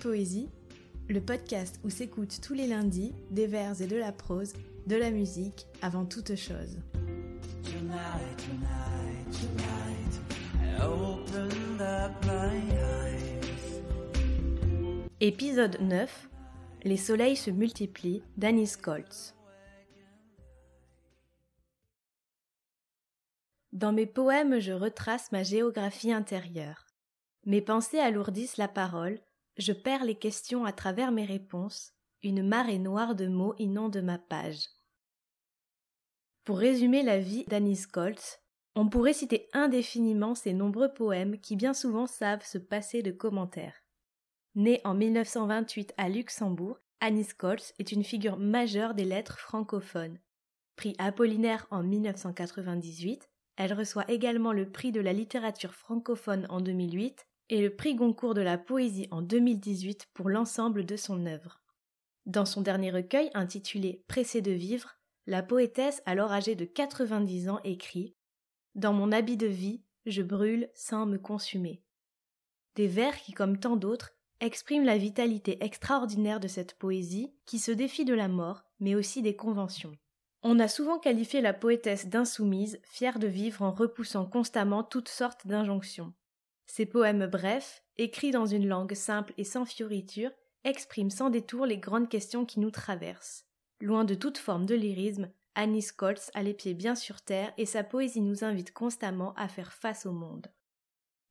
[0.00, 0.48] Poésie,
[1.08, 4.52] le podcast où s'écoutent tous les lundis des vers et de la prose,
[4.86, 6.78] de la musique avant toute chose.
[15.20, 16.28] Épisode 9
[16.84, 19.34] Les soleils se multiplient d'Anis Colts.
[23.72, 26.86] Dans mes poèmes, je retrace ma géographie intérieure.
[27.46, 29.18] Mes pensées alourdissent la parole,
[29.56, 31.92] je perds les questions à travers mes réponses,
[32.22, 34.68] une marée noire de mots inonde ma page.
[36.44, 38.40] Pour résumer la vie d'Anis Colts,
[38.74, 43.82] on pourrait citer indéfiniment ses nombreux poèmes qui bien souvent savent se passer de commentaires.
[44.54, 50.18] Né en 1928 à Luxembourg, Anis Colts est une figure majeure des lettres francophones.
[50.76, 57.26] Prix Apollinaire en 1998, elle reçoit également le prix de la littérature francophone en 2008
[57.48, 61.62] et le prix Goncourt de la poésie en 2018 pour l'ensemble de son œuvre.
[62.26, 67.60] Dans son dernier recueil intitulé Pressé de vivre, la poétesse, alors âgée de 90 ans,
[67.64, 68.16] écrit
[68.74, 71.82] Dans mon habit de vie, je brûle sans me consumer.
[72.74, 77.70] Des vers qui, comme tant d'autres, expriment la vitalité extraordinaire de cette poésie qui se
[77.70, 79.96] défie de la mort, mais aussi des conventions.
[80.42, 85.46] On a souvent qualifié la poétesse d'insoumise, fière de vivre en repoussant constamment toutes sortes
[85.46, 86.12] d'injonctions.
[86.74, 90.30] Ces poèmes brefs, écrits dans une langue simple et sans fioriture,
[90.64, 93.44] expriment sans détour les grandes questions qui nous traversent.
[93.82, 97.66] Loin de toute forme de lyrisme, Anis Colts a les pieds bien sur terre et
[97.66, 100.46] sa poésie nous invite constamment à faire face au monde.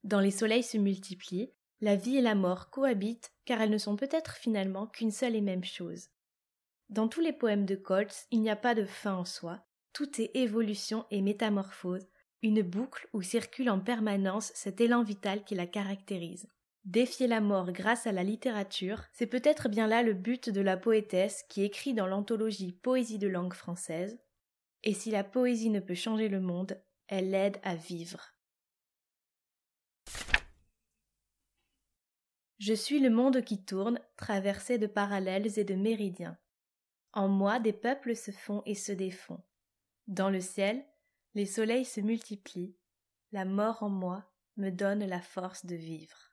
[0.04, 3.96] Dans Les soleils se multiplient, la vie et la mort cohabitent car elles ne sont
[3.96, 6.10] peut-être finalement qu'une seule et même chose.
[6.90, 10.22] Dans tous les poèmes de Colts, il n'y a pas de fin en soi, tout
[10.22, 12.08] est évolution et métamorphose,
[12.42, 16.48] une boucle où circule en permanence cet élan vital qui la caractérise.
[16.86, 20.78] Défier la mort grâce à la littérature, c'est peut-être bien là le but de la
[20.78, 24.20] poétesse qui écrit dans l'anthologie Poésie de langue française.
[24.84, 28.34] Et si la poésie ne peut changer le monde, elle l'aide à vivre.
[32.58, 36.38] Je suis le monde qui tourne, traversé de parallèles et de méridiens.
[37.14, 39.44] En moi des peuples se font et se défont.
[40.08, 40.84] Dans le ciel,
[41.34, 42.76] les soleils se multiplient,
[43.32, 44.26] la mort en moi
[44.58, 46.31] me donne la force de vivre.